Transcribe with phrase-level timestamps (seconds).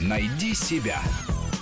[0.00, 1.00] Найди себя.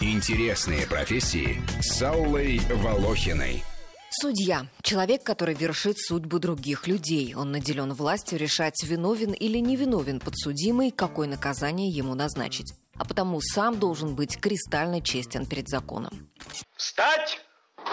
[0.00, 3.64] Интересные профессии с Аллой Волохиной.
[4.10, 7.34] Судья– человек, который вершит судьбу других людей.
[7.34, 12.72] Он наделен властью решать, виновен или невиновен подсудимый, какое наказание ему назначить.
[12.98, 16.30] А потому сам должен быть кристально честен перед законом.
[16.76, 17.40] Встать!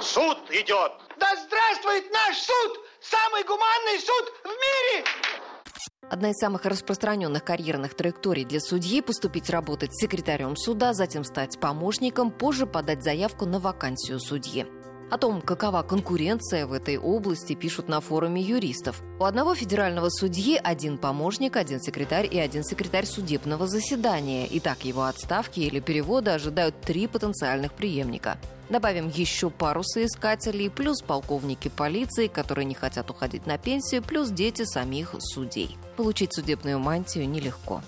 [0.00, 0.92] Суд идет!
[1.18, 2.80] Да здравствует наш суд!
[3.00, 5.04] Самый гуманный суд в мире!
[6.08, 12.30] Одна из самых распространенных карьерных траекторий для судьи– поступить работать секретарем суда, затем стать помощником,
[12.30, 14.66] позже подать заявку на вакансию судьи.
[15.10, 19.02] О том, какова конкуренция в этой области, пишут на форуме юристов.
[19.18, 24.46] У одного федерального судьи один помощник, один секретарь и один секретарь судебного заседания.
[24.46, 28.38] И так его отставки или перевода ожидают три потенциальных преемника.
[28.68, 34.64] Добавим еще пару соискателей, плюс полковники полиции, которые не хотят уходить на пенсию, плюс дети
[34.64, 35.76] самих судей.
[35.96, 37.82] Получить судебную мантию нелегко.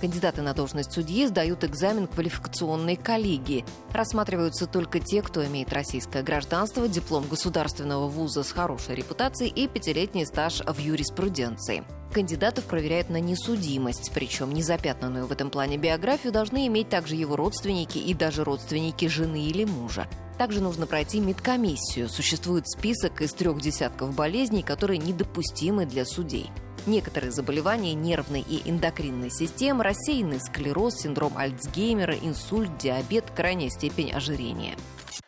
[0.00, 3.66] Кандидаты на должность судьи сдают экзамен квалификационной коллегии.
[3.92, 10.24] Рассматриваются только те, кто имеет российское гражданство, диплом государственного вуза с хорошей репутацией и пятилетний
[10.24, 11.84] стаж в юриспруденции.
[12.12, 17.98] Кандидатов проверяют на несудимость, причем незапятнанную в этом плане биографию должны иметь также его родственники
[17.98, 20.08] и даже родственники жены или мужа.
[20.36, 22.08] Также нужно пройти медкомиссию.
[22.08, 26.50] Существует список из трех десятков болезней, которые недопустимы для судей.
[26.86, 34.76] Некоторые заболевания нервной и эндокринной системы, рассеянный склероз, синдром Альцгеймера, инсульт, диабет, крайняя степень ожирения.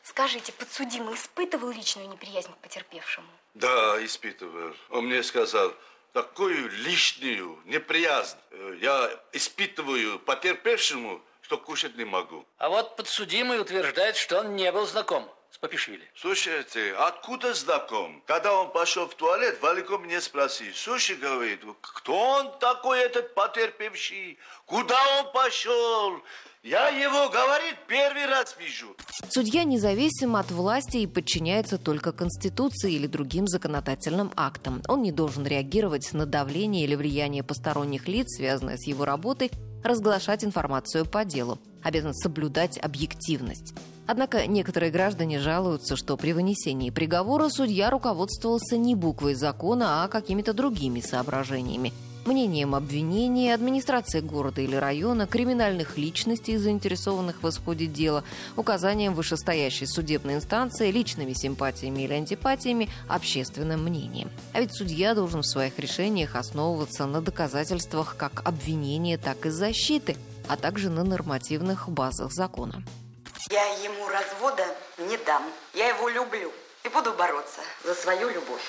[0.03, 3.27] Скажите, подсудимый испытывал личную неприязнь к потерпевшему?
[3.55, 4.73] Да, испытывал.
[4.91, 5.73] Он мне сказал,
[6.13, 12.47] такую лишнюю неприязнь э, я испытываю потерпевшему, что кушать не могу.
[12.59, 15.31] А вот подсудимый утверждает, что он не был знаком
[15.63, 16.03] с Папишвили.
[16.17, 18.21] Слушайте, откуда знаком?
[18.27, 20.73] Когда он пошел в туалет, Валико мне спросил.
[20.75, 24.39] Слушай, говорит, кто он такой, этот потерпевший?
[24.67, 26.21] Куда он пошел?
[26.65, 28.97] Я его, говорит, первый раз вижу.
[29.31, 34.83] Судья независим от власти и подчиняется только Конституции или другим законодательным актам.
[34.89, 39.51] Он не должен реагировать на давление или влияние посторонних лиц, связанное с его работой,
[39.85, 43.75] разглашать информацию по делу, обязан соблюдать объективность.
[44.07, 50.53] Однако некоторые граждане жалуются, что при вынесении приговора судья руководствовался не буквой закона, а какими-то
[50.53, 51.93] другими соображениями.
[52.25, 58.23] Мнением обвинения, администрации города или района, криминальных личностей, заинтересованных в исходе дела,
[58.57, 64.31] указанием вышестоящей судебной инстанции, личными симпатиями или антипатиями, общественным мнением.
[64.53, 70.17] А ведь судья должен в своих решениях основываться на доказательствах как обвинения, так и защиты,
[70.49, 72.83] а также на нормативных базах закона.
[73.51, 74.65] Я ему развода
[74.99, 75.43] не дам.
[75.75, 76.53] Я его люблю.
[76.85, 78.63] И буду бороться за свою любовь.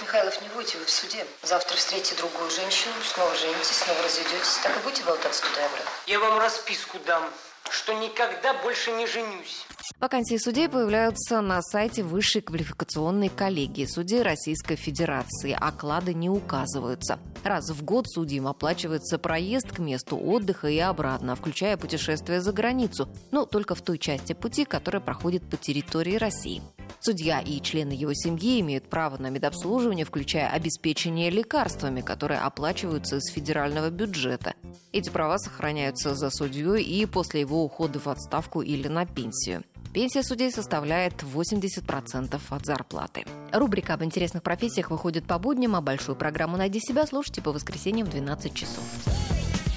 [0.00, 1.26] Михайлов, не будете вы в суде.
[1.42, 4.58] Завтра встретите другую женщину, снова женитесь, снова разведетесь.
[4.62, 5.90] Так и будете болтаться туда и обратно.
[6.06, 7.30] Я вам расписку дам,
[7.68, 9.66] что никогда больше не женюсь.
[10.00, 15.56] Вакансии судей появляются на сайте Высшей квалификационной коллегии судей Российской Федерации.
[15.58, 17.18] Оклады не указываются.
[17.42, 23.08] Раз в год судьям оплачивается проезд к месту отдыха и обратно, включая путешествие за границу,
[23.32, 26.62] но только в той части пути, которая проходит по территории России.
[27.00, 33.32] Судья и члены его семьи имеют право на медобслуживание, включая обеспечение лекарствами, которые оплачиваются из
[33.32, 34.54] федерального бюджета.
[34.92, 39.62] Эти права сохраняются за судьей и после его ухода в отставку или на пенсию.
[39.98, 43.24] Пенсия судей составляет 80% от зарплаты.
[43.52, 48.06] Рубрика об интересных профессиях выходит по будням, а большую программу «Найди себя» слушайте по воскресеньям
[48.06, 48.84] в 12 часов.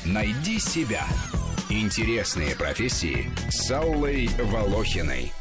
[0.06, 1.08] Найди себя.
[1.72, 5.32] Интересные профессии с Аллой Волохиной.